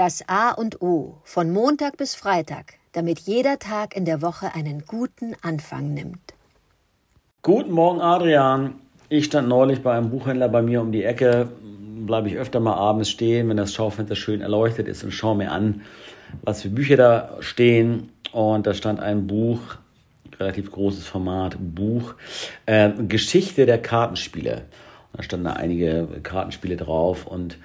[0.00, 4.86] Das A und O von Montag bis Freitag, damit jeder Tag in der Woche einen
[4.86, 6.32] guten Anfang nimmt.
[7.42, 8.76] Guten Morgen, Adrian.
[9.10, 11.50] Ich stand neulich bei einem Buchhändler bei mir um die Ecke.
[12.06, 15.52] Bleibe ich öfter mal abends stehen, wenn das Schaufenster schön erleuchtet ist und schaue mir
[15.52, 15.82] an,
[16.44, 18.08] was für Bücher da stehen.
[18.32, 19.60] Und da stand ein Buch,
[20.38, 22.14] relativ großes Format, Buch,
[22.64, 24.62] äh, Geschichte der Kartenspiele.
[25.12, 27.58] Und da standen da einige Kartenspiele drauf und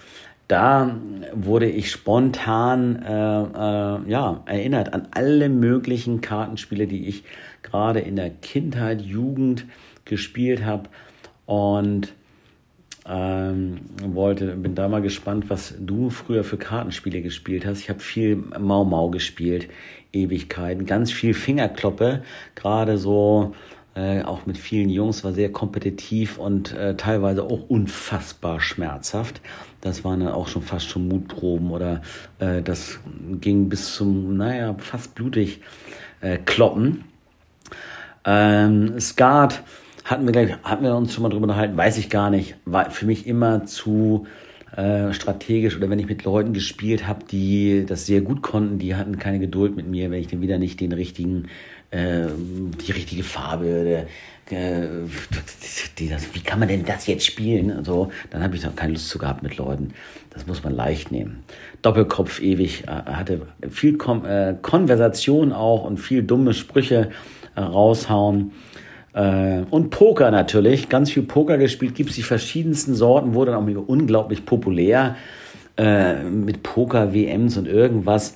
[0.48, 0.96] da
[1.34, 7.24] wurde ich spontan äh, äh, ja, erinnert an alle möglichen Kartenspiele, die ich
[7.64, 9.66] gerade in der Kindheit, Jugend
[10.06, 10.90] gespielt habe
[11.48, 12.14] und
[13.08, 17.80] ähm, wollte, bin da mal gespannt, was du früher für Kartenspiele gespielt hast.
[17.80, 19.68] Ich habe viel Mau Mau gespielt,
[20.12, 22.24] Ewigkeiten, ganz viel Fingerkloppe,
[22.56, 23.54] gerade so
[23.96, 29.42] äh, auch mit vielen Jungs, war sehr kompetitiv und äh, teilweise auch unfassbar schmerzhaft.
[29.82, 32.02] Das waren dann auch schon fast schon Mutproben oder
[32.40, 33.00] äh, das
[33.40, 35.62] ging bis zum, naja, fast blutig
[36.22, 37.06] äh, kloppen.
[38.26, 39.64] Ähm, Skat
[40.04, 42.56] hatten wir, gleich, hatten wir uns schon mal drüber unterhalten, weiß ich gar nicht.
[42.66, 44.28] War für mich immer zu
[44.78, 48.96] äh, strategisch oder wenn ich mit Leuten gespielt habe, die das sehr gut konnten, die
[48.96, 51.48] hatten keine Geduld mit mir, wenn ich dann wieder nicht den richtigen,
[51.92, 52.28] äh,
[52.86, 54.06] die richtige Farbe,
[54.52, 54.88] der, äh,
[56.34, 57.72] wie kann man denn das jetzt spielen?
[57.72, 59.94] Also, dann habe ich noch keine Lust zu gehabt mit Leuten.
[60.32, 61.44] Das muss man leicht nehmen.
[61.82, 67.12] Doppelkopf ewig, äh, hatte viel äh, Konversation auch und viel dumme Sprüche
[67.58, 68.52] raushauen.
[69.16, 73.78] Äh, und Poker natürlich, ganz viel Poker gespielt, gibt es die verschiedensten Sorten, wurde dann
[73.78, 75.16] auch unglaublich populär
[75.78, 78.36] äh, mit Poker-WMs und irgendwas.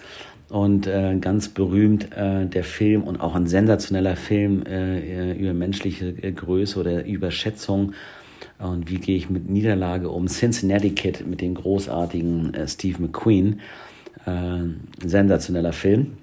[0.49, 6.13] Und äh, ganz berühmt äh, der Film und auch ein sensationeller Film äh, über menschliche
[6.13, 7.93] Größe oder Überschätzung.
[8.57, 10.27] Und wie gehe ich mit Niederlage um?
[10.27, 13.59] Cincinnati Kid mit dem großartigen äh, Steve McQueen.
[14.25, 16.13] Äh, sensationeller Film.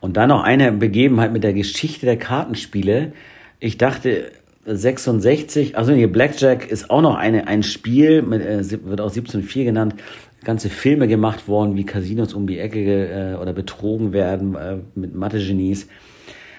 [0.00, 3.12] Und dann noch eine Begebenheit mit der Geschichte der Kartenspiele.
[3.60, 4.32] Ich dachte,
[4.64, 9.64] 66, also hier Blackjack ist auch noch eine, ein Spiel, mit, äh, wird auch 1704
[9.64, 9.96] genannt,
[10.44, 15.14] ganze Filme gemacht worden, wie Casinos um die Ecke äh, oder betrogen werden äh, mit
[15.14, 15.88] Mathe-Genies.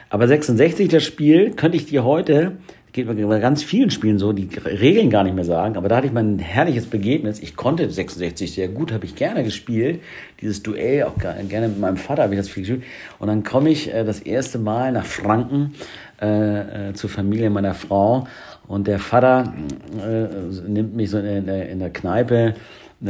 [0.09, 2.57] Aber 66, das Spiel, könnte ich dir heute
[2.93, 6.07] geht bei ganz vielen Spielen so, die Regeln gar nicht mehr sagen, aber da hatte
[6.07, 7.39] ich mal ein herrliches Begebnis.
[7.39, 10.01] Ich konnte 66 sehr gut, habe ich gerne gespielt.
[10.41, 12.83] Dieses Duell, auch gerne mit meinem Vater habe ich das viel gespielt.
[13.17, 15.73] Und dann komme ich äh, das erste Mal nach Franken
[16.21, 18.27] äh, äh, zur Familie meiner Frau
[18.67, 19.53] und der Vater
[19.97, 22.53] äh, nimmt mich so in der, in der Kneipe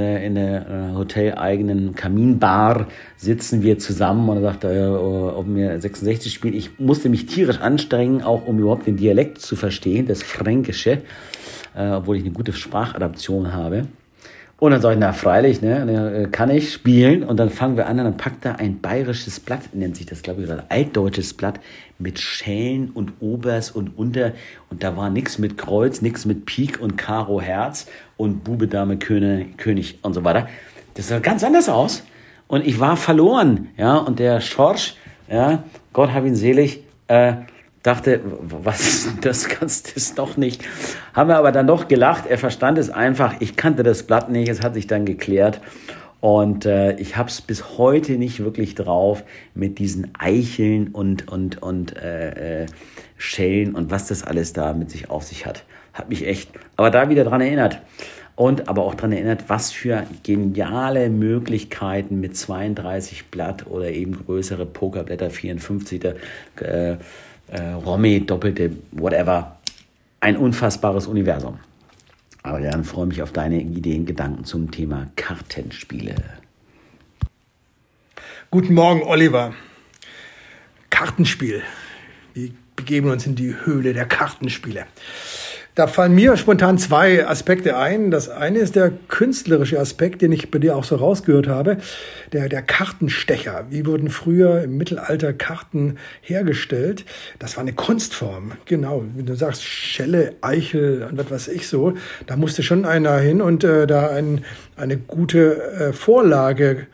[0.01, 6.33] in der äh, hoteleigenen Kaminbar sitzen wir zusammen und er sagte, äh, ob mir 66
[6.33, 6.55] spielt.
[6.55, 11.03] Ich musste mich tierisch anstrengen, auch um überhaupt den Dialekt zu verstehen, das Fränkische,
[11.75, 13.87] äh, obwohl ich eine gute Sprachadaption habe.
[14.63, 17.24] Und dann sage ich, na freilich, ne, äh, kann ich spielen.
[17.24, 20.22] Und dann fangen wir an und dann packt er ein bayerisches Blatt, nennt sich das,
[20.22, 21.59] glaube ich, oder altdeutsches Blatt
[22.00, 24.31] mit Schellen und Obers und Unter.
[24.69, 28.96] Und da war nichts mit Kreuz, nichts mit Pik und Karo Herz und Bube, Dame,
[28.96, 30.47] König, König und so weiter.
[30.94, 32.06] Das sah ganz anders aus.
[32.47, 33.97] Und ich war verloren, ja.
[33.97, 34.96] Und der Schorsch,
[35.29, 37.34] ja, Gott hab ihn selig, äh,
[37.83, 40.63] dachte, was, das kannst du doch nicht.
[41.13, 42.25] Haben wir aber dann doch gelacht.
[42.27, 43.35] Er verstand es einfach.
[43.39, 44.49] Ich kannte das Blatt nicht.
[44.49, 45.61] Es hat sich dann geklärt.
[46.22, 51.61] Und äh, ich habe es bis heute nicht wirklich drauf mit diesen Eicheln und, und,
[51.61, 52.66] und äh, äh,
[53.17, 55.66] Schellen und was das alles da mit sich auf sich hat.
[55.91, 57.81] Hat mich echt, aber da wieder dran erinnert.
[58.35, 64.66] Und aber auch dran erinnert, was für geniale Möglichkeiten mit 32 Blatt oder eben größere
[64.66, 66.03] Pokerblätter, 54.
[66.59, 66.97] Äh,
[67.47, 69.57] äh, Romy, doppelte, whatever.
[70.19, 71.59] Ein unfassbares Universum.
[72.41, 76.16] Aber dann freue mich auf deine Ideen, Gedanken zum Thema Kartenspiele.
[78.51, 79.53] Guten Morgen, Oliver.
[80.89, 81.61] Kartenspiel.
[82.33, 84.85] Wir begeben uns in die Höhle der Kartenspiele.
[85.75, 88.11] Da fallen mir spontan zwei Aspekte ein.
[88.11, 91.78] Das eine ist der künstlerische Aspekt, den ich bei dir auch so rausgehört habe.
[92.31, 93.66] Der, der Kartenstecher.
[93.72, 97.05] Wie wurden früher im Mittelalter Karten hergestellt?
[97.40, 98.52] Das war eine Kunstform.
[98.66, 99.03] Genau.
[99.16, 101.96] Wenn du sagst Schelle, Eichel und was weiß ich so,
[102.28, 106.85] da musste schon einer hin und äh, da ein, eine gute äh, Vorlage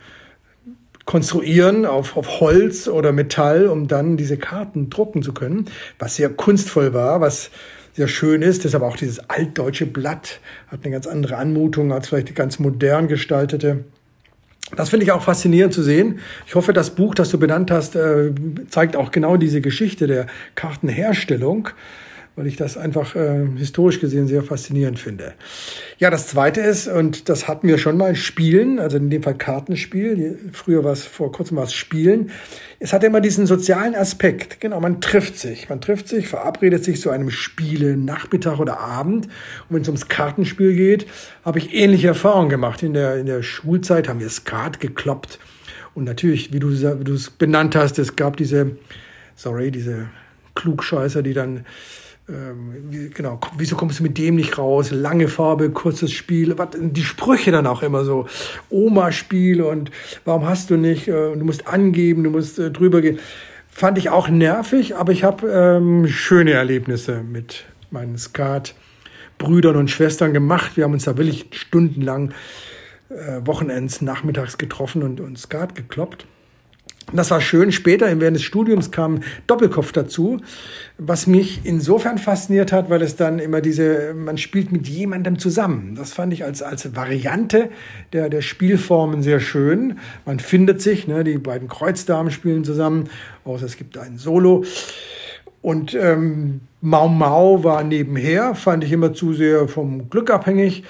[1.04, 5.66] konstruieren auf, auf Holz oder Metall, um dann diese Karten drucken zu können,
[5.98, 7.50] was sehr kunstvoll war, was
[7.94, 8.64] sehr schön ist.
[8.64, 13.08] Deshalb auch dieses altdeutsche Blatt hat eine ganz andere Anmutung als vielleicht die ganz modern
[13.08, 13.84] gestaltete.
[14.76, 16.20] Das finde ich auch faszinierend zu sehen.
[16.46, 18.32] Ich hoffe, das Buch, das du benannt hast, äh,
[18.68, 21.70] zeigt auch genau diese Geschichte der Kartenherstellung.
[22.36, 25.34] Weil ich das einfach äh, historisch gesehen sehr faszinierend finde.
[25.98, 29.34] Ja, das zweite ist, und das hatten wir schon mal, Spielen, also in dem Fall
[29.34, 30.38] Kartenspiel.
[30.52, 32.30] Früher war es, vor kurzem war es Spielen.
[32.78, 34.60] Es hat immer diesen sozialen Aspekt.
[34.60, 35.68] Genau, man trifft sich.
[35.68, 39.26] Man trifft sich, verabredet sich zu einem Spiele, Nachmittag oder Abend.
[39.26, 41.06] Und wenn es ums Kartenspiel geht,
[41.44, 42.82] habe ich ähnliche Erfahrungen gemacht.
[42.82, 45.38] In der, in der Schulzeit haben wir Skat gekloppt.
[45.94, 48.76] Und natürlich, wie du, es benannt hast, es gab diese,
[49.34, 50.08] sorry, diese
[50.54, 51.66] Klugscheißer, die dann
[52.30, 54.90] ähm, genau, wieso kommst du mit dem nicht raus?
[54.90, 58.26] Lange Farbe, kurzes Spiel, was, die Sprüche dann auch immer so,
[58.68, 59.90] Oma-Spiel und
[60.24, 63.18] warum hast du nicht, äh, du musst angeben, du musst äh, drüber gehen.
[63.68, 70.32] Fand ich auch nervig, aber ich habe ähm, schöne Erlebnisse mit meinen Skat-Brüdern und Schwestern
[70.32, 70.76] gemacht.
[70.76, 72.32] Wir haben uns da wirklich stundenlang
[73.08, 76.26] äh, Wochenends, nachmittags getroffen und, und Skat gekloppt.
[77.12, 77.72] Das war schön.
[77.72, 80.40] Später, während des Studiums, kam Doppelkopf dazu,
[80.98, 85.94] was mich insofern fasziniert hat, weil es dann immer diese, man spielt mit jemandem zusammen.
[85.96, 87.70] Das fand ich als, als Variante
[88.12, 89.98] der, der Spielformen sehr schön.
[90.24, 93.08] Man findet sich, ne, die beiden Kreuzdamen spielen zusammen,
[93.44, 94.64] außer es gibt ein Solo.
[95.62, 100.84] Und ähm, Mau Mau war nebenher, fand ich immer zu sehr vom Glück abhängig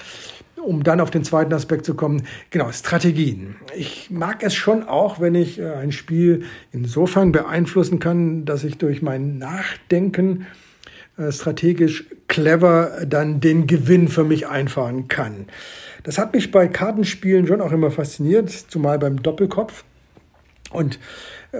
[0.63, 3.55] um dann auf den zweiten Aspekt zu kommen, genau, Strategien.
[3.75, 8.77] Ich mag es schon auch, wenn ich äh, ein Spiel insofern beeinflussen kann, dass ich
[8.77, 10.47] durch mein Nachdenken
[11.17, 15.47] äh, strategisch clever dann den Gewinn für mich einfahren kann.
[16.03, 19.83] Das hat mich bei Kartenspielen schon auch immer fasziniert, zumal beim Doppelkopf.
[20.71, 20.99] Und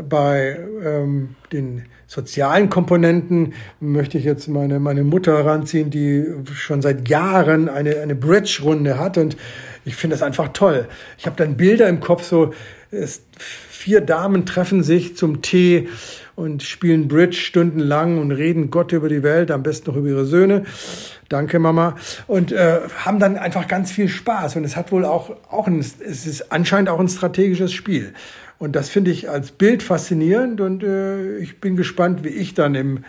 [0.08, 7.10] bei ähm, den sozialen Komponenten möchte ich jetzt meine, meine Mutter heranziehen, die schon seit
[7.10, 9.38] Jahren eine, eine Bridge-Runde hat und
[9.86, 10.88] ich finde das einfach toll.
[11.18, 12.54] Ich habe dann Bilder im Kopf, so
[12.92, 15.88] es, vier Damen treffen sich zum Tee
[16.36, 20.26] und spielen Bridge stundenlang und reden Gott über die Welt, am besten noch über ihre
[20.26, 20.64] Söhne.
[21.30, 21.96] Danke, Mama.
[22.28, 24.58] Und äh, haben dann einfach ganz viel Spaß.
[24.58, 28.14] Und es hat wohl auch, auch ein, es ist anscheinend auch ein strategisches Spiel.
[28.62, 32.76] Und das finde ich als Bild faszinierend und äh, ich bin gespannt, wie ich dann
[32.76, 33.04] im,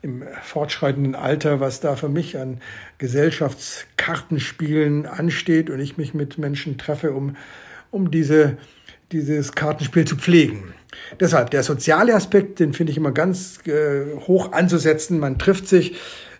[0.00, 2.62] im fortschreitenden Alter, was da für mich an
[2.96, 7.36] Gesellschaftskartenspielen ansteht und ich mich mit Menschen treffe, um,
[7.90, 8.56] um diese,
[9.12, 10.72] dieses Kartenspiel zu pflegen.
[11.20, 15.18] Deshalb der soziale Aspekt, den finde ich immer ganz äh, hoch anzusetzen.
[15.18, 15.96] Man trifft sich,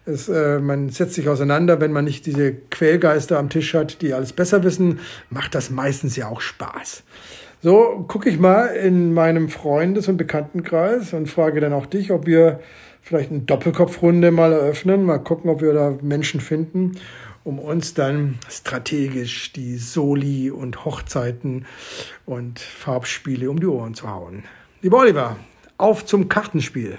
[0.06, 1.82] es, äh, man setzt sich auseinander.
[1.82, 6.16] Wenn man nicht diese Quälgeister am Tisch hat, die alles besser wissen, macht das meistens
[6.16, 7.02] ja auch Spaß.
[7.64, 12.26] So gucke ich mal in meinem Freundes- und Bekanntenkreis und frage dann auch dich, ob
[12.26, 12.60] wir
[13.00, 16.98] vielleicht eine Doppelkopfrunde mal eröffnen, mal gucken, ob wir da Menschen finden,
[17.42, 21.64] um uns dann strategisch die Soli und Hochzeiten
[22.26, 24.44] und Farbspiele um die Ohren zu hauen.
[24.82, 25.38] Lieber Oliver,
[25.78, 26.98] auf zum Kartenspiel.